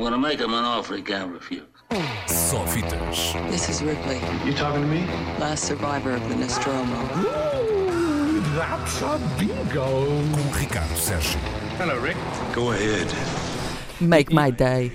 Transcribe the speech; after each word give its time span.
I'm 0.00 0.04
gonna 0.04 0.16
make 0.16 0.40
him 0.40 0.54
an 0.54 0.64
offer 0.64 0.96
he 0.96 1.02
can't 1.02 1.30
refuse. 1.30 1.60
Só 2.26 2.64
fitas. 2.64 3.34
This 3.50 3.68
is 3.68 3.82
Ripley, 3.82 4.18
You 4.46 4.54
talking 4.54 4.80
to 4.80 4.88
me? 4.88 5.04
last 5.38 5.64
survivor 5.64 6.12
of 6.12 6.26
the 6.30 6.36
Nostromo. 6.36 6.96
That's 8.56 9.02
a 9.02 9.20
bingo. 9.38 10.06
Com 10.06 10.58
Ricardo 10.58 10.94
Sérgio. 10.94 11.36
Hello, 11.76 11.98
Rick. 12.00 12.16
Go 12.54 12.72
ahead. 12.72 13.12
Make 14.00 14.32
my 14.32 14.50
day. 14.50 14.90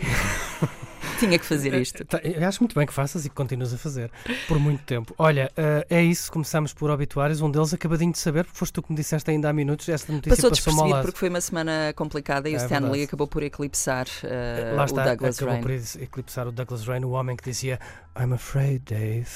Tinha 1.20 1.40
que 1.40 1.46
fazer 1.46 1.74
isto. 1.76 2.04
Tá, 2.06 2.20
acho 2.48 2.62
muito 2.62 2.76
bem 2.76 2.86
que 2.86 2.94
faças 2.94 3.26
e 3.26 3.29
que 3.29 3.36
continuas 3.36 3.74
a 3.74 3.78
fazer 3.78 4.12
por 4.48 4.60
muito 4.60 4.84
tempo. 4.84 5.13
Olha, 5.18 5.52
eh, 5.56 5.86
é 5.90 6.04
isso, 6.04 6.31
começamos 6.31 6.74
por 6.74 6.90
obituários, 6.90 7.42
um 7.42 7.49
deles 7.49 7.74
acabadinho 7.74 8.12
de 8.12 8.18
saber, 8.20 8.44
porque 8.46 8.58
foste 8.58 8.74
tu 8.74 8.81
que 8.84 8.92
me 8.92 8.98
disseste 8.98 9.30
ainda 9.31 9.49
há 9.49 9.54
minutos, 9.54 9.88
esta 9.90 10.12
notícia 10.12 10.36
Passou 10.36 10.52
despercebido 10.52 10.90
lado. 10.90 11.04
porque 11.06 11.17
foi 11.20 11.30
uma 11.30 11.42
semana 11.42 11.94
complicada 11.96 12.49
e 12.49 12.54
É 12.54 12.56
o 12.56 12.58
Stan 12.58 12.70
verdade. 12.76 12.94
Lee 12.94 13.04
acabou 13.04 13.28
por 13.28 13.44
eclipsar 13.44 14.08
eh, 14.24 14.74
Lá 14.76 14.84
o 14.84 14.86
está, 14.86 15.04
Douglas 15.06 15.36
acabou 15.38 15.54
Rain. 15.54 15.62
por 15.62 15.72
eclipsar 16.02 16.48
o 16.48 16.52
Douglas 16.52 16.86
Rain, 16.88 17.03
o 17.03 17.12
homem 17.12 17.36
que 17.36 17.44
dizia 17.44 17.80
I'm 18.20 18.34
afraid, 18.34 18.81
Dave. 18.86 19.27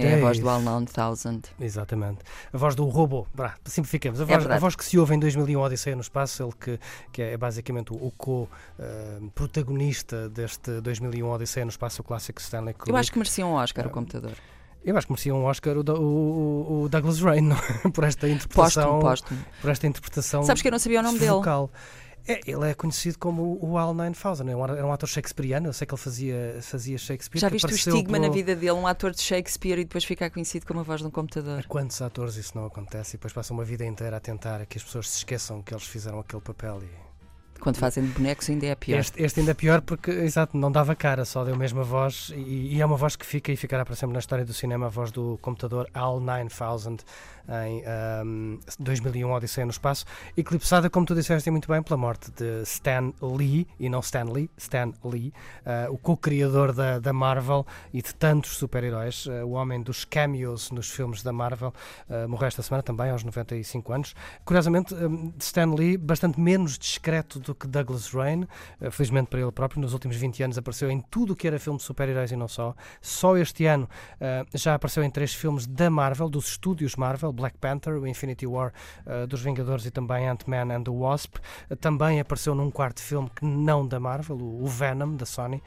É 0.00 0.14
a 0.14 0.18
voz 0.18 0.38
Dave." 0.38 0.42
do 0.42 0.48
All 0.50 0.60
Known 0.60 0.84
Thousand. 0.86 1.40
Exatamente. 1.60 2.18
A 2.52 2.58
voz 2.58 2.74
do 2.74 2.84
robô, 2.86 3.26
simplificamos. 3.64 4.20
A 4.20 4.24
É 4.24 4.26
voz, 4.26 4.36
a 4.36 4.40
verdade. 4.40 4.60
voz 4.60 4.74
que 4.76 4.84
se 4.84 4.98
ouve 4.98 5.14
em 5.14 5.18
2001 5.18 5.60
Odisseia 5.60 5.94
no 5.96 6.02
Espaço, 6.02 6.42
ele 6.42 6.52
que, 6.58 6.78
que 7.12 7.22
é 7.22 7.36
basicamente 7.36 7.92
o, 7.92 7.96
o 7.96 8.10
co-protagonista 8.12 10.28
deste 10.28 10.80
2001 10.80 11.28
Odisseia 11.30 11.64
no 11.64 11.70
Espaço, 11.70 12.02
o 12.02 12.04
clássico 12.04 12.40
Stanley 12.40 12.74
Kubrick. 12.74 12.90
Eu 12.90 12.96
acho 12.96 13.12
que 13.12 13.18
merecia 13.18 13.46
um 13.46 13.54
Oscar 13.54 13.86
o 13.86 13.88
Ah, 13.88 13.92
computador. 13.92 14.32
Eu 14.84 14.96
acho 14.98 15.06
que 15.06 15.12
merecia 15.12 15.34
um 15.34 15.44
Oscar 15.44 15.76
o, 15.78 15.80
o- 15.80 16.82
o- 16.82 16.88
Douglas 16.90 17.20
Rain 17.20 17.50
é? 17.52 17.54
por 17.88 18.04
esta 18.04 18.28
interpretação. 18.28 19.00
Póstumo, 19.00 19.00
póstumo. 19.00 19.40
Por 19.62 19.70
esta 19.70 19.86
interpretação. 19.86 20.42
Sabes 20.42 20.60
que 20.60 20.68
eu 20.68 20.72
não 20.72 20.78
sabia 20.78 21.00
o 21.00 21.02
nome 21.02 21.18
dele. 21.18 21.30
É, 22.26 22.40
ele 22.46 22.70
é 22.70 22.74
conhecido 22.74 23.18
como 23.18 23.58
o 23.60 23.76
Al 23.76 23.92
9000, 23.92 24.48
é 24.50 24.56
um- 24.56 24.64
era 24.64 24.86
um 24.86 24.92
ator 24.92 25.08
shakespeariano, 25.08 25.68
eu 25.68 25.72
sei 25.72 25.86
que 25.86 25.94
ele 25.94 26.00
fazia, 26.00 26.58
fazia 26.62 26.96
Shakespeare. 26.96 27.40
Já 27.40 27.48
viste 27.48 27.66
o 27.66 27.74
estigma 27.74 28.18
na 28.18 28.28
vida 28.30 28.56
dele, 28.56 28.72
um 28.72 28.86
ator 28.86 29.10
de 29.12 29.20
Shakespeare 29.20 29.78
e 29.80 29.84
depois 29.84 30.04
ficar 30.04 30.30
conhecido 30.30 30.64
como 30.66 30.80
a 30.80 30.82
voz 30.82 31.00
de 31.02 31.06
um 31.06 31.10
computador? 31.10 31.64
Quantos 31.66 32.00
atores 32.00 32.36
isso 32.36 32.52
não 32.56 32.64
acontece 32.64 33.10
e 33.10 33.18
depois 33.18 33.32
passam 33.32 33.56
uma 33.56 33.64
vida 33.64 33.84
inteira 33.84 34.16
a 34.16 34.20
tentar 34.20 34.64
que 34.66 34.78
as 34.78 34.84
pessoas 34.84 35.08
se 35.10 35.18
esqueçam 35.18 35.60
que 35.62 35.74
eles 35.74 35.84
fizeram 35.84 36.18
aquele 36.20 36.40
papel 36.42 36.82
e 36.82 37.03
Quando 37.60 37.76
fazem 37.76 38.04
de 38.04 38.10
bonecos 38.10 38.48
ainda 38.50 38.66
é 38.66 38.74
pior. 38.74 38.98
Este, 38.98 39.22
este 39.22 39.40
ainda 39.40 39.52
é 39.52 39.54
pior 39.54 39.80
porque, 39.80 40.10
exato, 40.10 40.56
não 40.56 40.70
dava 40.70 40.94
cara, 40.94 41.24
só 41.24 41.44
deu 41.44 41.56
mesmo 41.56 41.80
a 41.80 41.84
voz 41.84 42.32
e, 42.34 42.76
e 42.76 42.80
é 42.80 42.86
uma 42.86 42.96
voz 42.96 43.16
que 43.16 43.24
fica 43.24 43.52
e 43.52 43.56
ficará 43.56 43.84
para 43.84 43.94
sempre 43.94 44.12
na 44.12 44.18
história 44.18 44.44
do 44.44 44.52
cinema, 44.52 44.86
a 44.86 44.88
voz 44.88 45.10
do 45.10 45.38
computador 45.40 45.88
HAL 45.94 46.20
9000 46.20 46.98
em 47.48 47.82
ahm, 47.86 48.58
2001 48.78 49.30
Odisseia 49.30 49.66
no 49.66 49.70
Espaço, 49.70 50.04
eclipsada, 50.36 50.88
como 50.88 51.04
tu 51.04 51.14
disseste 51.14 51.50
muito 51.50 51.68
bem, 51.68 51.82
pela 51.82 51.96
morte 51.96 52.30
de 52.30 52.62
Stan 52.62 53.12
Lee, 53.20 53.66
e 53.78 53.88
não 53.88 54.00
Stan 54.00 54.24
Lee, 54.24 54.50
Stan 54.56 54.92
Lee, 55.04 55.32
ah, 55.64 55.88
o 55.90 55.98
co-criador 55.98 56.72
da, 56.72 56.98
da 56.98 57.12
Marvel 57.12 57.66
e 57.92 58.00
de 58.00 58.14
tantos 58.14 58.56
super-heróis, 58.56 59.26
ah, 59.28 59.44
o 59.44 59.52
homem 59.52 59.82
dos 59.82 60.04
cameos 60.04 60.70
nos 60.70 60.90
filmes 60.90 61.22
da 61.22 61.32
Marvel, 61.32 61.72
ah, 62.08 62.26
morreu 62.26 62.48
esta 62.48 62.62
semana 62.62 62.82
também, 62.82 63.10
aos 63.10 63.22
95 63.22 63.92
anos. 63.92 64.14
Curiosamente, 64.44 64.94
ahm, 64.94 65.32
Stan 65.38 65.74
Lee, 65.74 65.96
bastante 65.96 66.40
menos 66.40 66.78
discreto 66.78 67.38
do 67.44 67.54
que 67.54 67.66
Douglas 67.66 68.10
Rain, 68.12 68.46
Uh, 68.80 68.90
felizmente 68.90 69.28
para 69.28 69.40
ele 69.40 69.52
próprio, 69.52 69.80
nos 69.80 69.92
últimos 69.92 70.16
20 70.16 70.42
anos 70.42 70.58
apareceu 70.58 70.90
em 70.90 71.00
tudo 71.00 71.32
o 71.32 71.36
que 71.36 71.46
era 71.46 71.58
filme 71.58 71.78
de 71.78 71.84
super-heróis 71.84 72.30
e 72.32 72.36
não 72.36 72.48
só. 72.48 72.74
Só 73.00 73.36
este 73.36 73.66
ano 73.66 73.88
uh, 74.16 74.58
já 74.58 74.74
apareceu 74.74 75.02
em 75.02 75.10
três 75.10 75.34
filmes 75.34 75.66
da 75.66 75.90
Marvel, 75.90 76.28
dos 76.28 76.48
estúdios 76.48 76.96
Marvel, 76.96 77.32
Black 77.32 77.56
Panther, 77.58 77.94
o 77.94 78.06
Infinity 78.06 78.46
War 78.46 78.72
uh, 79.06 79.26
dos 79.26 79.42
Vingadores 79.42 79.86
e 79.86 79.90
também 79.90 80.28
Ant-Man 80.28 80.74
and 80.74 80.82
the 80.84 80.90
Wasp. 80.90 81.36
Também 81.80 82.20
apareceu 82.20 82.54
num 82.54 82.70
quarto 82.70 83.00
filme 83.00 83.30
que 83.34 83.44
não 83.44 83.86
da 83.86 84.00
Marvel, 84.00 84.36
o, 84.36 84.66
Venom, 84.66 85.16
da 85.16 85.26
Sony, 85.26 85.62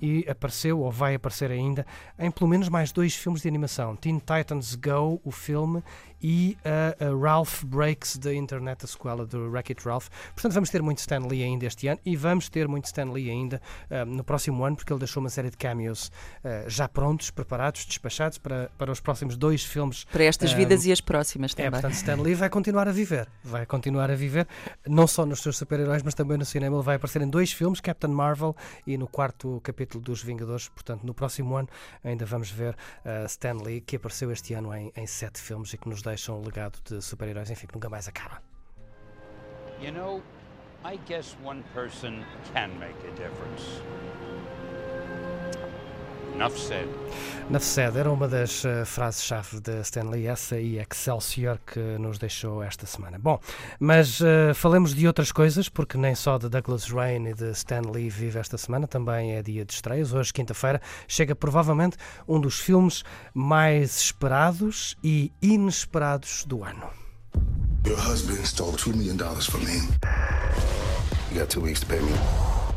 e 0.00 0.24
apareceu, 0.28 0.80
ou 0.80 0.90
vai 0.90 1.14
aparecer 1.14 1.50
ainda, 1.50 1.86
em 2.18 2.30
pelo 2.30 2.48
menos 2.48 2.68
mais 2.68 2.92
dois 2.92 3.14
filmes 3.14 3.42
de 3.42 3.48
animação. 3.48 3.96
Teen 3.96 4.18
Titans 4.18 4.74
Go, 4.74 5.20
o 5.24 5.30
filme, 5.30 5.82
e 6.22 6.56
uh, 6.64 7.18
Ralph 7.18 7.64
Breaks 7.64 8.18
the 8.18 8.34
Internet, 8.34 8.84
a 8.84 8.88
sequela 8.88 9.24
do 9.24 9.50
Wreck-It 9.50 9.82
Ralph. 9.86 10.08
Portanto, 10.34 10.52
vamos 10.52 10.70
ter 10.70 10.82
Stan 10.98 11.20
Lee 11.26 11.44
ainda 11.44 11.66
este 11.66 11.86
ano 11.86 12.00
e 12.04 12.16
vamos 12.16 12.48
ter 12.48 12.66
muito 12.66 12.86
Stan 12.86 13.04
Lee 13.12 13.30
ainda 13.30 13.60
uh, 13.90 14.04
no 14.04 14.24
próximo 14.24 14.64
ano, 14.64 14.76
porque 14.76 14.92
ele 14.92 14.98
deixou 14.98 15.22
uma 15.22 15.30
série 15.30 15.50
de 15.50 15.56
cameos 15.56 16.10
uh, 16.44 16.68
já 16.68 16.88
prontos, 16.88 17.30
preparados, 17.30 17.84
despachados 17.84 18.38
para, 18.38 18.70
para 18.76 18.90
os 18.90 19.00
próximos 19.00 19.36
dois 19.36 19.64
filmes. 19.64 20.04
Para 20.04 20.24
estas 20.24 20.52
Ahm, 20.52 20.56
vidas 20.56 20.84
e 20.86 20.92
as 20.92 21.00
próximas 21.00 21.52
É, 21.52 21.54
também. 21.56 21.70
portanto, 21.72 21.92
Stan 21.94 22.16
Lee 22.16 22.34
vai 22.34 22.48
continuar 22.50 22.88
a 22.88 22.92
viver. 22.92 23.28
Vai 23.44 23.64
continuar 23.66 24.10
a 24.10 24.14
viver, 24.14 24.48
não 24.86 25.06
só 25.06 25.24
nos 25.24 25.40
seus 25.42 25.56
super-heróis, 25.56 26.02
mas 26.02 26.14
também 26.14 26.36
no 26.36 26.44
cinema. 26.44 26.76
Ele 26.76 26.84
vai 26.84 26.96
aparecer 26.96 27.22
em 27.22 27.28
dois 27.28 27.52
filmes, 27.52 27.80
Captain 27.80 28.10
Marvel 28.10 28.56
e 28.86 28.96
no 28.98 29.06
quarto 29.06 29.60
capítulo 29.62 30.02
dos 30.02 30.22
Vingadores. 30.22 30.68
Portanto, 30.68 31.04
no 31.04 31.14
próximo 31.14 31.56
ano 31.56 31.68
ainda 32.02 32.24
vamos 32.26 32.50
ver 32.50 32.74
uh, 32.74 33.26
Stan 33.26 33.54
Lee, 33.54 33.80
que 33.80 33.96
apareceu 33.96 34.30
este 34.32 34.54
ano 34.54 34.74
em, 34.74 34.92
em 34.96 35.06
sete 35.06 35.40
filmes 35.40 35.72
e 35.72 35.78
que 35.78 35.88
nos 35.88 36.02
deixam 36.02 36.38
um 36.40 36.44
legado 36.44 36.78
de 36.84 37.02
super-heróis, 37.02 37.50
enfim, 37.50 37.66
que 37.66 37.74
nunca 37.74 37.88
mais 37.88 38.08
acaba. 38.08 38.42
You 39.80 39.92
know, 39.92 40.22
I 40.82 40.98
guess 41.06 41.36
one 41.44 41.62
person 41.74 42.24
can 42.54 42.70
make 42.78 42.96
a 43.06 43.10
difference. 43.10 43.82
Enough 46.34 46.56
said. 46.56 46.88
Na 47.50 47.60
sede 47.60 47.98
era 47.98 48.10
uma 48.10 48.26
das 48.26 48.64
uh, 48.64 48.86
frases-chave 48.86 49.60
de 49.60 49.80
Stan 49.82 50.08
Lee, 50.08 50.26
essa 50.26 50.58
e 50.58 50.78
Excelsior 50.78 51.58
que 51.66 51.98
nos 51.98 52.16
deixou 52.18 52.62
esta 52.62 52.86
semana. 52.86 53.18
Bom, 53.18 53.38
mas 53.78 54.20
uh, 54.20 54.54
falemos 54.54 54.94
de 54.94 55.06
outras 55.06 55.30
coisas, 55.32 55.68
porque 55.68 55.98
nem 55.98 56.14
só 56.14 56.38
de 56.38 56.48
Douglas 56.48 56.88
Rain 56.88 57.26
e 57.26 57.34
de 57.34 57.50
Stan 57.50 57.82
Lee 57.82 58.08
vive 58.08 58.38
esta 58.38 58.56
semana, 58.56 58.86
também 58.86 59.36
é 59.36 59.42
dia 59.42 59.66
de 59.66 59.74
estreias. 59.74 60.14
Hoje, 60.14 60.32
quinta-feira, 60.32 60.80
chega 61.06 61.34
provavelmente 61.34 61.98
um 62.26 62.40
dos 62.40 62.58
filmes 62.58 63.04
mais 63.34 64.00
esperados 64.00 64.96
e 65.04 65.30
inesperados 65.42 66.44
do 66.46 66.64
ano. 66.64 66.88
Your 67.84 67.98
husband 67.98 68.46
stole 68.46 68.72
$2 68.72 68.94
million 68.94 69.18
from 69.18 69.64
me. 69.64 70.69
You 71.30 71.38
got 71.38 71.48
two 71.48 71.60
weeks 71.60 71.78
to 71.80 71.86
pay 71.86 72.00
me. 72.00 72.12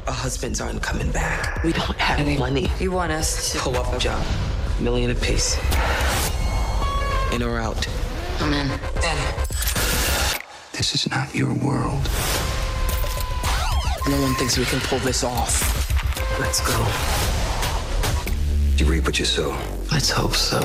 Our 0.05 0.13
husbands 0.13 0.61
aren't 0.61 0.83
coming 0.83 1.11
back. 1.11 1.63
We 1.63 1.73
don't 1.73 1.97
have 1.97 2.19
any 2.19 2.37
money. 2.37 2.69
You 2.79 2.91
want 2.91 3.11
us 3.11 3.51
to 3.53 3.57
Pull 3.57 3.77
up 3.77 3.91
a 3.91 3.97
job. 3.97 4.23
Million 4.79 5.09
apiece. 5.09 5.57
In 7.33 7.41
or 7.41 7.59
out. 7.59 7.87
come 8.37 8.53
in? 8.53 8.67
This 10.73 10.93
is 10.93 11.09
not 11.09 11.33
your 11.33 11.51
world. 11.53 12.03
No 14.07 14.21
one 14.21 14.35
thinks 14.35 14.55
we 14.57 14.65
can 14.65 14.79
pull 14.81 14.99
this 14.99 15.23
off. 15.23 15.59
Let's 16.39 16.59
go. 16.59 16.77
You 18.77 18.91
reap 18.91 19.05
what 19.05 19.17
you 19.17 19.25
sow. 19.25 19.57
Let's 19.91 20.11
hope 20.11 20.35
so. 20.35 20.59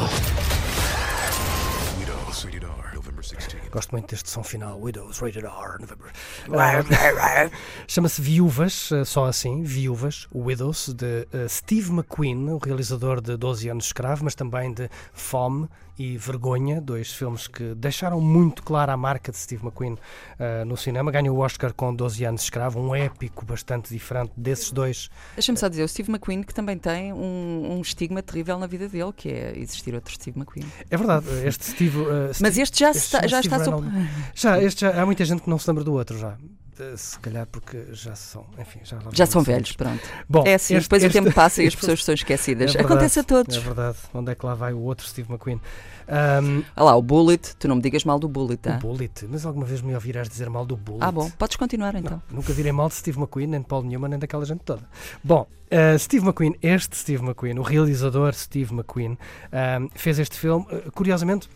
Widows, 1.99 2.45
rated 2.45 2.65
R, 2.65 2.91
November 2.93 2.98
16th. 2.98 2.98
Gosto 3.71 3.93
muito 3.93 4.11
deste 4.11 4.31
som 4.31 4.43
final, 4.43 4.81
Widows, 4.81 5.19
Rated 5.21 5.45
R, 5.45 5.79
November. 5.81 6.11
Chama-se 7.87 8.21
Viúvas, 8.21 8.91
eh, 8.93 9.05
só 9.05 9.27
assim, 9.27 9.63
Viúvas, 9.63 10.27
Widows, 10.35 10.95
de 10.95 11.27
eh, 11.33 11.49
Steve 11.49 11.91
McQueen, 11.91 12.51
o 12.51 12.59
realizador 12.59 13.21
de 13.21 13.37
12 13.37 13.69
anos 13.69 13.85
de 13.85 13.89
escravo, 13.89 14.25
mas 14.25 14.35
também 14.35 14.73
de 14.73 14.89
Fome 15.13 15.69
e 15.99 16.17
Vergonha, 16.17 16.81
dois 16.81 17.13
filmes 17.13 17.49
que 17.49 17.75
deixaram 17.75 18.21
muito 18.21 18.63
clara 18.63 18.93
a 18.93 18.97
marca 18.97 19.33
de 19.33 19.39
Steve 19.39 19.63
McQueen 19.65 19.97
eh, 20.39 20.65
no 20.65 20.77
cinema. 20.77 21.11
Ganhou 21.11 21.37
o 21.37 21.41
Oscar 21.41 21.73
com 21.75 21.95
12 21.95 22.25
anos 22.25 22.41
de 22.43 22.45
escravo, 22.47 22.81
um 22.81 22.95
épico 22.95 23.45
bastante 23.45 23.93
diferente 23.93 24.33
desses 24.37 24.71
dois. 24.71 25.11
Deixa-me 25.35 25.59
só 25.59 25.69
dizer, 25.69 25.83
o 25.83 25.89
Steve 25.89 26.11
McQueen 26.11 26.43
que 26.43 26.55
também 26.55 26.79
tem 26.79 27.13
um, 27.13 27.77
um 27.77 27.81
estigma 27.81 28.23
terrível 28.23 28.59
na 28.59 28.67
vida 28.67 28.89
dele, 28.89 29.13
que 29.13 29.29
é 29.29 29.59
existir 29.59 29.95
outro 29.95 30.13
Steve 30.15 30.39
McQueen. 30.39 30.67
É 30.91 30.97
verdade, 30.97 31.27
este 31.45 31.65
Steve. 31.65 31.99
eh, 32.01 32.27
Mas 32.29 32.37
Steve- 32.37 32.61
este 32.63 32.79
já, 32.81 32.91
este 32.91 32.99
está, 33.03 33.27
já 33.27 33.43
Steve 33.43 33.55
está 33.57 33.65
sob... 33.65 33.87
Reynolds- 33.89 34.11
Já, 34.35 34.63
este 34.63 34.81
já, 34.83 35.03
há 35.03 35.05
muita 35.07 35.25
gente 35.25 35.43
que 35.43 35.51
não 35.51 35.59
se 35.59 35.69
lembra 35.69 35.83
do 35.85 35.93
outro 35.95 36.17
já. 36.19 36.37
Se 36.97 37.19
calhar 37.19 37.47
porque 37.47 37.87
já 37.93 38.15
são, 38.15 38.47
enfim, 38.59 38.81
já, 38.85 38.99
Já 39.13 39.27
são 39.27 39.43
velhos, 39.43 39.73
pronto. 39.73 40.01
Bom, 40.29 40.45
é 40.47 40.55
assim, 40.55 40.75
este- 40.77 40.85
depois 40.87 41.03
este- 41.03 41.19
o 41.19 41.23
tempo 41.23 41.35
passa 41.35 41.63
e 41.63 41.67
as 41.67 41.75
pessoas 41.75 42.05
são 42.05 42.15
esquecidas. 42.15 42.71
É 42.71 42.79
verdade, 42.79 42.93
Acontece 42.93 43.21
a 43.21 43.25
todos. 43.25 43.57
É 43.57 43.61
verdade. 43.61 43.99
Onde 44.15 44.33
é 44.33 44.35
que 44.35 44.45
lá 44.47 44.55
vai 44.55 44.73
o 44.73 44.81
outro 44.81 45.07
Steve 45.07 45.31
McQueen? 45.31 45.61
Ahm, 46.09 46.63
Olha 46.77 46.85
lá, 46.87 46.97
o 46.97 47.03
Bullet, 47.03 47.55
tu 47.57 47.69
não 47.69 47.77
me 47.77 47.83
digas 47.83 48.05
mal 48.05 48.19
do 48.19 48.29
Bullet, 48.29 48.55
O 48.55 48.59
tá? 48.59 48.79
Bullet. 48.79 49.27
Mas 49.29 49.45
alguma 49.45 49.67
vez 49.67 49.81
me 49.83 49.95
ouvirás 49.95 50.29
dizer 50.29 50.49
mal 50.49 50.65
do 50.65 50.77
Bullet? 50.77 51.05
Ah, 51.05 51.13
bom, 51.13 51.29
podes 51.31 51.57
continuar 51.57 51.95
então. 51.95 52.23
Não, 52.31 52.37
nunca 52.39 52.53
direi 52.55 52.73
mal 52.73 52.89
de 52.89 52.95
Steve 52.95 53.19
McQueen, 53.19 53.47
nem 53.49 53.61
de 53.61 53.67
Paul 53.67 53.83
Newman, 53.83 54.09
nem 54.11 54.19
daquela 54.19 54.45
gente 54.47 54.61
toda. 54.65 54.83
Bom, 55.23 55.47
uh, 55.71 55.99
Steve 55.99 56.25
McQueen, 56.25 56.55
este 56.63 56.97
Steve 56.97 57.23
McQueen, 57.23 57.59
o 57.59 57.63
realizador 57.63 58.33
Steve 58.35 58.73
McQueen, 58.73 59.19
ahm, 59.53 59.89
fez 59.95 60.19
este 60.19 60.37
filme. 60.39 60.65
Curiosamente, 60.95 61.49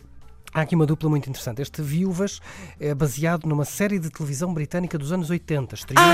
há 0.53 0.61
aqui 0.61 0.75
uma 0.75 0.85
dupla 0.85 1.09
muito 1.09 1.29
interessante. 1.29 1.61
Este 1.61 1.81
Viúvas 1.81 2.39
é 2.79 2.93
baseado 2.93 3.45
numa 3.45 3.65
série 3.65 3.99
de 3.99 4.09
televisão 4.09 4.53
britânica 4.53 4.97
dos 4.97 5.11
anos 5.11 5.29
80, 5.29 5.75
estreou 5.75 6.03
em 6.05 6.09
Ah, 6.09 6.13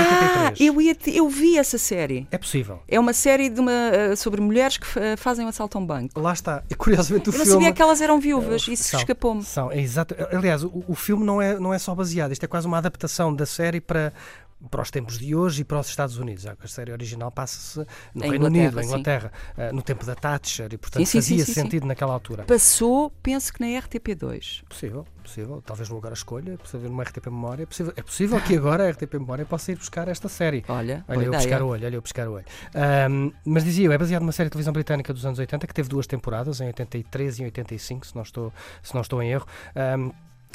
83. 0.54 0.60
eu, 0.60 0.80
ia 0.80 0.94
te- 0.94 1.14
eu 1.16 1.28
vi 1.28 1.58
essa 1.58 1.78
série. 1.78 2.26
É 2.30 2.38
possível. 2.38 2.80
É 2.88 2.98
uma 2.98 3.12
série 3.12 3.48
de 3.48 3.60
uma, 3.60 3.72
eh, 3.72 4.16
sobre 4.16 4.40
mulheres 4.40 4.76
que 4.76 4.86
fa- 4.86 5.00
fazem 5.16 5.44
um 5.44 5.48
assalto 5.48 5.76
a 5.78 5.80
um 5.80 5.86
banco. 5.86 6.18
Lá 6.20 6.32
está. 6.32 6.62
E, 6.70 6.74
curiosamente 6.74 7.28
o 7.28 7.32
Eu 7.32 7.38
não 7.38 7.44
filme... 7.44 7.60
sabia 7.60 7.72
que 7.74 7.82
elas 7.82 8.00
eram 8.00 8.18
viúvas, 8.20 8.66
isso 8.68 8.84
São, 8.84 9.00
escapou-me. 9.00 9.42
São, 9.44 9.70
é 9.70 9.80
exato. 9.80 10.14
Aliás, 10.32 10.64
o, 10.64 10.84
o 10.88 10.94
filme 10.94 11.24
não 11.24 11.40
é, 11.40 11.58
não 11.58 11.72
é 11.74 11.78
só 11.78 11.94
baseado, 11.94 12.32
isto 12.32 12.44
é 12.44 12.46
quase 12.48 12.66
uma 12.66 12.78
adaptação 12.78 13.34
da 13.34 13.46
série 13.46 13.80
para, 13.80 14.12
para 14.68 14.82
os 14.82 14.90
tempos 14.90 15.18
de 15.18 15.34
hoje 15.34 15.62
e 15.62 15.64
para 15.64 15.78
os 15.78 15.88
Estados 15.88 16.18
Unidos. 16.18 16.46
A 16.46 16.56
série 16.66 16.92
original 16.92 17.30
passa-se 17.30 17.86
no 18.14 18.28
Reino 18.28 18.46
Unido, 18.46 18.80
sim. 18.80 18.86
Inglaterra, 18.86 19.32
eh, 19.56 19.72
no 19.72 19.82
tempo 19.82 20.04
da 20.04 20.14
Thatcher, 20.14 20.68
e 20.72 20.76
portanto 20.78 21.06
Sim, 21.06 21.18
fazia 21.18 21.38
sim, 21.38 21.44
sim. 21.44 21.52
sentido 21.62 21.86
naquela 21.86 22.12
altura. 22.12 22.44
Passou, 22.44 23.10
penso 23.22 23.52
que 23.52 23.60
na 23.60 23.80
RTP2. 23.80 24.62
Possível, 24.68 25.06
possível. 25.22 25.62
Talvez 25.64 25.88
no 25.88 25.94
lugar 25.94 26.10
à 26.10 26.14
escolha, 26.14 26.58
possível 26.58 26.90
numa 26.90 27.02
RTP 27.02 27.26
Memória. 27.26 27.62
É 27.62 27.66
possível, 27.66 27.92
é 27.96 28.02
possível 28.02 28.40
que 28.40 28.56
agora 28.56 28.86
a 28.86 28.90
RTP 28.90 29.14
Memória 29.14 29.46
possa 29.46 29.72
ir 29.72 29.76
buscar 29.76 30.08
esta 30.08 30.28
série. 30.28 30.64
Olha, 30.68 31.04
Olha 31.08 31.24
eu 31.24 31.30
pescar 31.30 31.62
o 31.62 31.68
olho, 31.68 31.86
olha 31.86 31.94
eu 31.94 32.02
pescar 32.02 32.28
o 32.28 32.32
olho. 32.32 32.44
Ahm, 32.74 33.32
mas 33.44 33.64
dizia 33.64 33.86
eu, 33.86 33.92
é 33.92 33.98
baseado 33.98 34.22
numa 34.22 34.32
série 34.32 34.48
de 34.48 34.52
televisão 34.52 34.72
britânica 34.72 35.12
dos 35.12 35.24
anos 35.24 35.38
80 35.38 35.66
que 35.66 35.74
teve 35.74 35.88
duas 35.88 36.06
temporadas, 36.06 36.60
em 36.60 36.66
83 36.66 37.38
e 37.38 37.42
em 37.42 37.44
85, 37.46 38.06
se 38.06 38.14
não 38.14 38.22
estou, 38.22 38.52
se 38.82 38.94
não 38.94 39.00
estou 39.00 39.22
em 39.22 39.30
erro. 39.30 39.46
Ahm, 39.74 40.10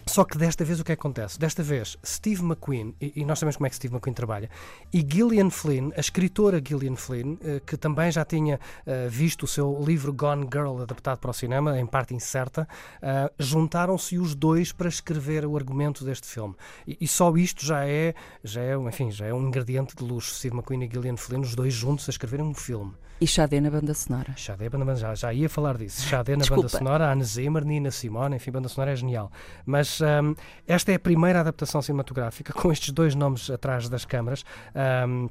só 0.08 0.24
que 0.24 0.38
desta 0.38 0.64
vez 0.64 0.80
o 0.80 0.84
que 0.84 0.92
é 0.92 0.96
que 0.96 1.02
acontece? 1.02 1.40
Desta 1.40 1.64
vez, 1.64 1.98
Steve 2.06 2.44
McQueen, 2.44 2.96
e, 3.02 3.14
e 3.16 3.26
nós 3.26 3.40
sabemos 3.40 3.58
como 3.58 3.68
é 3.68 3.70
que 3.70 3.76
Steve 3.76 3.94
McQueen 3.94 4.14
trabalha, 4.14 4.50
e 4.94 5.06
Gillian 5.08 5.50
Flynn, 5.50 5.92
a 5.96 6.00
escritora 6.00 6.62
Gillian 6.66 6.96
Flynn, 6.96 7.38
eh, 7.42 7.62
que 7.66 7.76
também 7.76 8.12
já 8.12 8.24
tinha 8.24 8.60
eh, 8.86 9.08
visto 9.10 9.44
o 9.44 9.48
seu 9.48 9.84
livro 9.84 10.14
Gone 10.14 10.48
Girl 10.52 10.82
adaptado 10.82 11.20
para 11.20 11.32
o 11.32 11.34
cinema, 11.34 11.80
em 11.80 11.86
parte 11.86 12.14
incerta, 12.14 12.68
ah, 13.02 13.32
juntaram-se 13.40 14.18
os 14.18 14.36
dois 14.36 14.72
para 14.72 14.88
escrever 14.88 15.46
o 15.46 15.58
argumento 15.58 16.06
deste 16.06 16.28
filme. 16.28 16.56
E, 16.88 16.98
e 17.02 17.08
só 17.08 17.36
isto 17.36 17.66
já 17.66 17.86
é, 17.86 18.14
já 18.44 18.62
é, 18.62 18.76
enfim, 18.76 19.12
já 19.12 19.26
é 19.26 19.34
um 19.34 19.48
ingrediente 19.48 19.96
de 19.96 20.04
luxo. 20.04 20.36
Steve 20.36 20.56
McQueen 20.56 20.84
e 20.84 20.90
Gillian 20.90 21.18
Flynn, 21.18 21.42
os 21.42 21.56
dois 21.56 21.74
juntos 21.74 22.08
a 22.08 22.12
escreverem 22.12 22.46
um 22.46 22.54
filme. 22.54 22.94
E 23.20 23.26
Xadé 23.26 23.62
na 23.62 23.70
banda 23.70 23.94
sonora. 23.94 24.34
Xadé, 24.36 24.70
banda, 24.70 24.96
já, 24.96 25.16
já 25.16 25.34
ia 25.34 25.48
falar 25.50 25.78
disso. 25.78 26.02
Xadé 26.06 26.34
na 26.34 26.40
Desculpa. 26.40 26.64
banda 26.64 26.70
sonora, 26.78 27.12
Anne 27.12 27.24
Zimmer, 27.24 27.64
Nina 27.64 27.90
Simone, 27.92 28.36
enfim, 28.36 28.52
banda 28.52 28.68
sonora 28.68 28.92
é 28.92 28.96
genial. 28.96 29.32
Mas 29.66 30.02
hum, 30.02 30.36
esta 30.68 30.92
é 30.92 30.96
a 30.96 31.00
primeira 31.00 31.40
adaptação 31.40 31.82
cinematográfica 31.82 32.52
com 32.54 32.72
estes 32.72 32.92
dois 32.92 33.16
nomes 33.16 33.50
atrás 33.50 33.88
das 33.88 34.04
câmaras. 34.06 34.44
hum, 35.08 35.30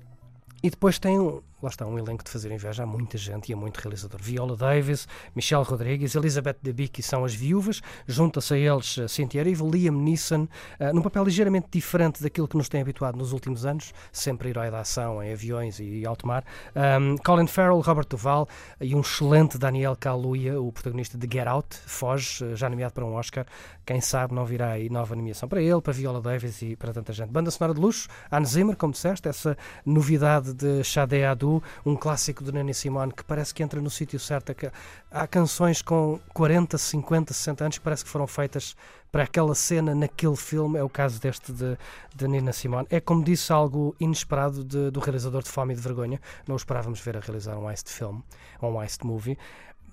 e 0.63 0.71
depois 0.71 0.99
tem, 0.99 1.21
um- 1.21 1.43
lá 1.65 1.71
está, 1.71 1.87
um 1.87 1.99
elenco 1.99 2.23
de 2.23 2.31
fazer 2.31 2.53
inveja 2.53 2.83
a 2.83 2.87
muita 2.87 3.17
gente 3.17 3.51
e 3.51 3.55
a 3.55 3.57
muito 3.57 3.79
realizador. 3.79 4.21
Viola 4.21 4.57
Davis, 4.57 5.09
Michelle 5.35 5.65
Rodrigues, 5.65 6.15
Elizabeth 6.15 6.57
Debicki 6.63 7.03
são 7.03 7.25
as 7.25 7.35
viúvas, 7.35 7.81
junta-se 8.07 8.55
a 8.55 8.57
eles 8.59 8.99
eh, 8.99 9.09
Cynthia 9.09 9.41
Erivo, 9.41 9.69
Liam 9.69 9.95
Neeson, 9.95 10.47
eh, 10.79 10.93
num 10.93 11.01
papel 11.01 11.25
ligeiramente 11.25 11.69
diferente 11.71 12.23
daquilo 12.23 12.47
que 12.47 12.57
nos 12.57 12.69
tem 12.69 12.83
habituado 12.83 13.17
nos 13.17 13.33
últimos 13.33 13.65
anos, 13.65 13.95
sempre 14.13 14.51
herói 14.51 14.71
da 14.71 14.81
ação 14.81 15.23
em 15.23 15.33
aviões 15.33 15.81
e 15.81 16.05
alto 16.07 16.27
mar. 16.27 16.45
Um, 16.77 17.17
Colin 17.19 17.47
Farrell, 17.47 17.81
Robert 17.81 18.07
Duval 18.07 18.47
e 18.81 18.95
um 18.95 19.01
excelente 19.01 19.57
Daniel 19.57 19.97
Kaluuya, 19.97 20.61
o 20.61 20.71
protagonista 20.71 21.17
de 21.17 21.27
Get 21.27 21.47
Out, 21.47 21.77
foge, 21.87 22.45
eh, 22.45 22.57
já 22.57 22.69
nomeado 22.69 22.93
para 22.93 23.05
um 23.05 23.15
Oscar. 23.15 23.47
Quem 23.87 24.01
sabe 24.01 24.35
não 24.35 24.45
virá 24.45 24.73
aí 24.73 24.91
nova 24.91 25.17
nomeação 25.17 25.49
para 25.49 25.63
ele, 25.63 25.81
para 25.81 25.93
Viola 25.93 26.21
Davis 26.21 26.61
e 26.63 26.77
para 26.77 26.93
tanta 26.93 27.13
gente. 27.13 27.31
Banda 27.31 27.51
sonora 27.51 27.75
de 27.75 27.81
luxo, 27.81 28.09
Hans 28.31 28.51
Zimmer, 28.51 28.77
como 28.77 28.93
disseste, 28.93 29.29
essa 29.29 29.57
novidade 29.85 30.53
de 30.53 30.83
Shade 30.83 31.25
Adu, 31.25 31.54
um 31.85 31.97
clássico 31.97 32.43
de 32.45 32.53
Nina 32.53 32.73
Simone 32.73 33.13
que 33.13 33.25
parece 33.25 33.53
que 33.55 33.63
entra 33.63 33.81
no 33.81 33.91
sítio 33.91 34.19
certo. 34.19 34.51
É 34.51 34.73
há 35.11 35.27
canções 35.27 35.83
com 35.83 36.19
40, 36.33 36.79
50, 36.79 37.33
60 37.35 37.65
anos 37.65 37.79
que 37.79 37.85
parece 37.85 38.05
que 38.05 38.11
foram 38.11 38.27
feitas 38.27 38.75
para 39.13 39.25
aquela 39.25 39.55
cena 39.55 39.95
naquele 39.95 40.37
filme. 40.37 40.79
É 40.79 40.83
o 40.83 40.89
caso 40.89 41.21
deste 41.21 41.53
de, 41.53 41.77
de 42.15 42.29
Nina 42.29 42.53
Simone. 42.53 42.87
É, 42.91 43.01
como 43.01 43.23
disse, 43.23 43.53
algo 43.53 43.95
inesperado 44.01 44.65
de- 44.65 44.91
do 44.91 45.01
realizador 45.01 45.43
de 45.43 45.49
Fome 45.49 45.73
e 45.73 45.77
de 45.77 45.83
Vergonha. 45.83 46.21
Não 46.49 46.57
esperávamos 46.57 47.01
ver 47.01 47.17
a 47.17 47.21
realizar 47.21 47.57
um 47.57 47.71
heist 47.71 47.89
film, 47.89 48.21
um 48.63 48.83
heist 48.83 49.03
movie. 49.05 49.39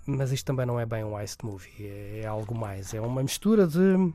Mas 0.05 0.31
isto 0.31 0.45
também 0.47 0.65
não 0.65 0.79
é 0.79 0.85
bem 0.85 1.03
um 1.03 1.19
heist 1.19 1.43
movie, 1.43 1.69
é, 1.85 2.21
é 2.23 2.25
algo 2.25 2.55
mais. 2.57 2.93
É 2.93 2.99
uma 2.99 3.21
mistura 3.21 3.67
de. 3.67 4.11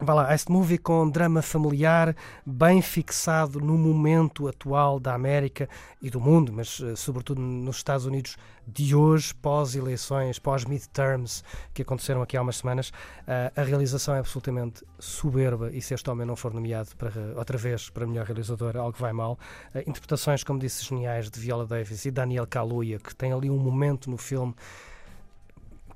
Vá 0.00 0.14
lá, 0.14 0.30
heist 0.30 0.48
movie 0.48 0.78
com 0.78 1.10
drama 1.10 1.42
familiar, 1.42 2.14
bem 2.46 2.80
fixado 2.80 3.58
no 3.58 3.76
momento 3.76 4.46
atual 4.46 5.00
da 5.00 5.12
América 5.12 5.68
e 6.00 6.08
do 6.08 6.20
mundo, 6.20 6.52
mas 6.52 6.80
eh, 6.80 6.94
sobretudo 6.94 7.40
nos 7.40 7.78
Estados 7.78 8.06
Unidos 8.06 8.36
de 8.64 8.94
hoje, 8.94 9.34
pós-eleições, 9.34 10.38
pós-midterms 10.38 11.42
que 11.74 11.82
aconteceram 11.82 12.22
aqui 12.22 12.36
há 12.36 12.42
umas 12.42 12.58
semanas. 12.58 12.92
Ah, 13.26 13.50
a 13.56 13.62
realização 13.64 14.14
é 14.14 14.20
absolutamente 14.20 14.84
soberba 15.00 15.68
e 15.72 15.82
se 15.82 15.94
este 15.94 16.08
homem 16.08 16.24
não 16.24 16.36
for 16.36 16.54
nomeado 16.54 16.90
para, 16.96 17.12
outra 17.36 17.58
vez 17.58 17.90
para 17.90 18.06
melhor 18.06 18.24
realizador, 18.24 18.76
algo 18.76 18.96
vai 18.96 19.12
mal. 19.12 19.36
Ah, 19.74 19.80
interpretações, 19.80 20.44
como 20.44 20.60
disse, 20.60 20.84
geniais 20.84 21.28
de 21.28 21.40
Viola 21.40 21.66
Davis 21.66 22.04
e 22.04 22.12
Daniel 22.12 22.46
Kaluuya, 22.46 23.00
que 23.00 23.12
tem 23.16 23.32
ali 23.32 23.50
um 23.50 23.58
momento 23.58 24.08
no 24.08 24.16
filme 24.16 24.54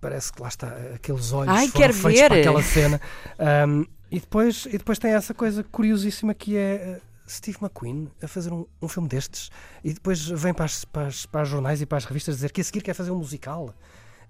parece 0.02 0.31
que 0.32 0.43
lá 0.43 0.49
está, 0.49 0.66
aqueles 0.94 1.32
olhos 1.32 1.49
Ai, 1.54 1.69
foram 1.69 1.81
quero 1.81 1.94
feitos 1.94 2.20
ver! 2.20 2.28
para 2.28 2.40
aquela 2.40 2.62
cena. 2.62 3.00
Um, 3.66 3.87
e, 4.10 4.20
depois, 4.20 4.66
e 4.66 4.72
depois 4.76 4.99
tem 4.99 5.12
essa 5.12 5.32
coisa 5.32 5.64
curiosíssima 5.64 6.34
que 6.34 6.54
é 6.58 7.00
uh, 7.00 7.31
Steve 7.31 7.56
McQueen 7.62 8.10
a 8.22 8.28
fazer 8.28 8.52
um, 8.52 8.66
um 8.82 8.88
filme 8.88 9.08
destes 9.08 9.50
e 9.82 9.94
depois 9.94 10.26
vem 10.26 10.52
para 10.52 10.66
as, 10.66 10.84
para, 10.84 11.06
as, 11.06 11.25
para 11.25 11.40
as 11.40 11.49
jornais 11.49 11.81
e 11.81 11.87
para 11.87 11.96
as 11.96 12.04
revistas 12.04 12.34
dizer 12.34 12.52
que 12.52 12.60
a 12.60 12.64
seguir 12.64 12.82
quer 12.82 12.93
fazer 12.94 13.10
um 13.10 13.16
musical. 13.16 13.75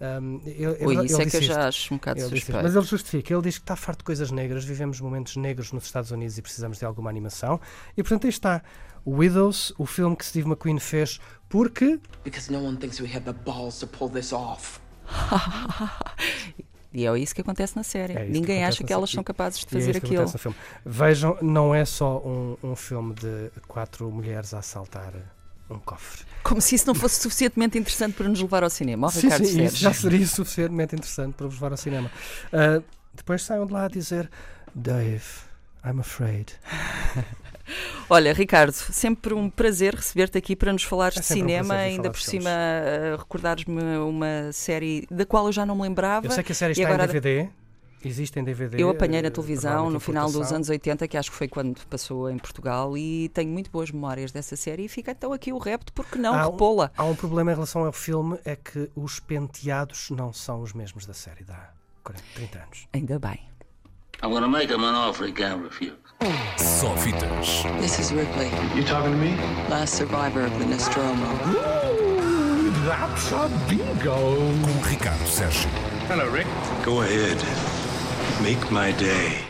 Um, 0.00 0.40
ele, 0.44 0.66
Ui, 0.84 0.94
ele- 0.96 1.06
isso 1.06 1.16
ele 1.20 1.28
é 1.28 1.30
que 1.30 1.36
eu 1.36 1.42
já 1.42 1.52
isto. 1.52 1.60
acho 1.60 1.94
um 1.94 1.96
bocado 1.96 2.18
Ele 2.20 2.24
disse 2.26 2.36
isto. 2.38 2.46
suspeito. 2.46 2.64
Mas 2.64 2.76
ele 2.76 2.84
justifica, 2.84 3.32
ele 3.34 3.42
diz 3.42 3.56
que 3.58 3.62
está 3.64 3.74
farto 3.76 3.98
de 3.98 4.04
coisas 4.04 4.30
negras, 4.30 4.64
vivemos 4.64 5.00
momentos 5.00 5.36
negros 5.36 5.72
nos 5.72 5.84
Estados 5.84 6.10
Unidos 6.10 6.36
e 6.38 6.42
precisamos 6.42 6.78
de 6.78 6.84
alguma 6.84 7.08
animação. 7.10 7.60
E 7.96 8.02
portanto 8.02 8.24
aí 8.24 8.30
está 8.30 8.62
Widows, 9.06 9.72
o 9.78 9.86
filme 9.86 10.14
que 10.16 10.24
Steve 10.24 10.46
McQueen 10.48 10.78
fez 10.78 11.18
porque 11.48 11.98
Because 12.24 12.52
no 12.52 12.60
one 12.64 12.76
thinks 12.78 13.00
we 13.00 13.06
have 13.08 13.24
the 13.24 13.32
balls 13.32 13.78
to 13.80 13.86
pull 13.86 14.08
this 14.08 14.32
off. 14.32 14.80
E 16.94 17.06
é 17.06 17.18
isso 17.18 17.34
que 17.34 17.40
acontece 17.40 17.74
na 17.74 17.82
série. 17.82 18.12
É 18.12 18.24
Ninguém 18.26 18.64
acha 18.64 18.84
que 18.84 18.92
elas 18.92 19.10
são 19.10 19.24
capazes 19.24 19.60
de 19.60 19.66
é 19.66 19.70
fazer 19.70 19.92
que 19.98 20.14
aquilo. 20.14 20.54
Vejam, 20.84 21.38
não 21.40 21.74
é 21.74 21.84
só 21.86 22.18
um, 22.18 22.56
um 22.62 22.76
filme 22.76 23.14
de 23.14 23.50
quatro 23.66 24.10
mulheres 24.10 24.52
a 24.52 24.58
assaltar 24.58 25.14
um 25.70 25.78
cofre. 25.78 26.24
Como 26.42 26.60
se 26.60 26.74
isso 26.74 26.86
não 26.86 26.94
fosse 26.94 27.20
suficientemente 27.20 27.78
interessante 27.78 28.14
para 28.14 28.28
nos 28.28 28.40
levar 28.40 28.62
ao 28.62 28.68
cinema. 28.68 29.06
Ó, 29.06 29.10
sim, 29.10 29.22
Ricardo 29.22 29.46
sim, 29.46 29.64
isso 29.64 29.76
já 29.76 29.94
seria 29.94 30.26
suficientemente 30.26 30.94
interessante 30.94 31.34
para 31.34 31.46
vos 31.46 31.54
levar 31.54 31.70
ao 31.70 31.78
cinema. 31.78 32.10
Ah, 32.52 32.82
depois 33.14 33.42
saiam 33.42 33.66
de 33.66 33.72
lá 33.72 33.86
a 33.86 33.88
dizer 33.88 34.30
Dave, 34.74 35.24
I'm 35.84 36.00
afraid. 36.00 36.52
Olha, 38.10 38.32
Ricardo, 38.32 38.72
sempre 38.72 39.32
um 39.34 39.48
prazer 39.48 39.94
receber-te 39.94 40.36
aqui 40.38 40.54
para 40.56 40.72
nos 40.72 40.82
falares 40.82 41.16
É 41.16 41.20
de 41.20 41.26
um 41.26 41.28
cinema, 41.28 41.74
vir 41.74 41.80
ainda 41.80 42.10
por 42.10 42.20
cima 42.20 42.50
uh, 42.50 43.16
recordares-me 43.18 43.82
uma 43.98 44.52
série 44.52 45.06
da 45.10 45.24
qual 45.24 45.46
eu 45.46 45.52
já 45.52 45.64
não 45.64 45.76
me 45.76 45.82
lembrava. 45.82 46.26
Eu 46.26 46.30
sei 46.30 46.42
que 46.42 46.52
a 46.52 46.54
série 46.54 46.72
está 46.72 46.86
agora- 46.86 47.04
em 47.04 47.06
DVD. 47.06 47.48
Existe 48.04 48.36
em 48.40 48.42
DVD. 48.42 48.82
Eu 48.82 48.90
apanhei 48.90 49.20
eh, 49.20 49.22
na 49.22 49.30
televisão 49.30 49.70
provavelmente 49.70 49.94
no 49.94 50.00
final 50.00 50.28
dos 50.28 50.50
anos 50.50 50.68
80, 50.68 51.06
que 51.06 51.16
acho 51.16 51.30
que 51.30 51.36
foi 51.36 51.46
quando 51.46 51.80
passou 51.86 52.28
em 52.28 52.36
Portugal, 52.36 52.98
e 52.98 53.28
tenho 53.28 53.48
muito 53.48 53.70
boas 53.70 53.92
memórias 53.92 54.32
dessa 54.32 54.56
série. 54.56 54.86
E 54.86 54.88
fica 54.88 55.12
então 55.12 55.32
aqui 55.32 55.52
o 55.52 55.58
repto, 55.58 55.92
porque 55.92 56.18
não 56.18 56.34
Há 56.34 56.48
um- 56.48 56.50
repô-la? 56.50 56.90
Há 56.96 57.04
um 57.04 57.14
problema 57.14 57.52
em 57.52 57.54
relação 57.54 57.84
ao 57.84 57.92
filme, 57.92 58.36
é 58.44 58.56
que 58.56 58.90
os 58.96 59.20
penteados 59.20 60.10
não 60.10 60.32
são 60.32 60.62
os 60.62 60.72
mesmos 60.72 61.06
da 61.06 61.14
série 61.14 61.44
há 61.48 61.70
40, 62.02 62.24
30 62.34 62.58
anos. 62.58 62.88
Ainda 62.92 63.20
bem. 63.20 63.38
I'm 64.22 64.30
gonna 64.30 64.48
make 64.48 64.70
him 64.70 64.84
an 64.84 64.94
offer 64.94 65.26
he 65.26 65.32
can't 65.32 65.62
refuse. 65.62 65.92
Só 66.56 66.94
fitas. 66.96 67.64
This 67.80 67.98
is 67.98 68.12
Ripley, 68.12 68.50
You 68.76 68.84
talking 68.84 69.10
to 69.12 69.18
me? 69.18 69.36
last 69.68 69.94
survivor 69.94 70.42
of 70.42 70.56
the 70.60 70.66
Nostromo. 70.66 71.26
That's 72.86 73.32
a 73.32 73.50
bingo. 73.68 74.36
Com 74.36 74.82
Ricardo 74.88 75.24
Sérgio. 75.24 75.68
Hello, 76.08 76.28
Rick. 76.30 76.46
Go 76.84 77.02
ahead. 77.02 77.38
Make 78.42 78.70
my 78.70 78.92
day. 78.92 79.42